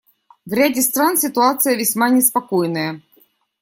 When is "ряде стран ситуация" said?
0.53-1.75